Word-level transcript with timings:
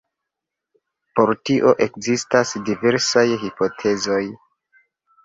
Por 1.19 1.31
tio 1.49 1.73
ekzistas 1.85 2.53
diversaj 2.71 3.27
hipotezoj. 3.45 4.21